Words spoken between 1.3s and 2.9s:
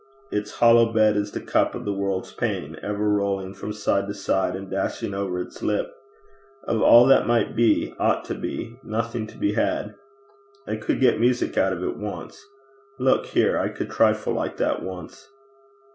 the cup of the world's pain,